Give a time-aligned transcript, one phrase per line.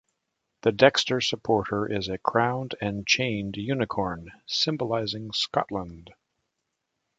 [0.63, 6.09] The dexter supporter is a crowned and chained unicorn, symbolising Scotland.